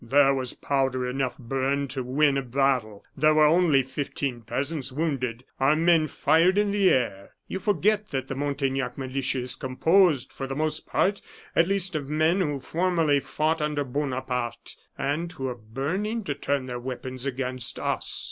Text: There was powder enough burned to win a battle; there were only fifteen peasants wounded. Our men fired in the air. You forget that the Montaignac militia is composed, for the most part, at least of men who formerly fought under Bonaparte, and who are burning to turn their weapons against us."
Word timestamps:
There 0.03 0.33
was 0.33 0.53
powder 0.55 1.07
enough 1.07 1.37
burned 1.37 1.91
to 1.91 2.01
win 2.01 2.35
a 2.35 2.41
battle; 2.41 3.03
there 3.15 3.35
were 3.35 3.45
only 3.45 3.83
fifteen 3.83 4.41
peasants 4.41 4.91
wounded. 4.91 5.45
Our 5.59 5.75
men 5.75 6.07
fired 6.07 6.57
in 6.57 6.71
the 6.71 6.89
air. 6.89 7.35
You 7.47 7.59
forget 7.59 8.09
that 8.09 8.27
the 8.27 8.33
Montaignac 8.33 8.97
militia 8.97 9.37
is 9.37 9.53
composed, 9.53 10.33
for 10.33 10.47
the 10.47 10.55
most 10.55 10.87
part, 10.87 11.21
at 11.55 11.67
least 11.67 11.95
of 11.95 12.09
men 12.09 12.41
who 12.41 12.59
formerly 12.59 13.19
fought 13.19 13.61
under 13.61 13.83
Bonaparte, 13.83 14.75
and 14.97 15.31
who 15.33 15.47
are 15.49 15.53
burning 15.55 16.23
to 16.23 16.33
turn 16.33 16.65
their 16.65 16.79
weapons 16.79 17.27
against 17.27 17.77
us." 17.77 18.19